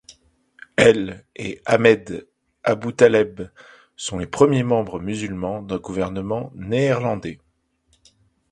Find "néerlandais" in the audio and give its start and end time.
6.55-7.39